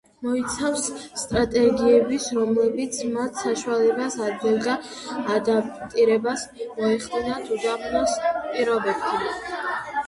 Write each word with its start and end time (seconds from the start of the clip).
მოიცავს 0.27 0.85
სტრატეგიებს, 1.23 2.25
რომლებიც 2.37 2.97
მათ 3.17 3.43
საშუალებას 3.43 4.17
აძლევდა 4.29 4.79
ადაპტირება 5.37 6.35
მოეხდინათ 6.59 7.55
უდაბნოს 7.61 8.19
პირობებთან. 8.51 9.33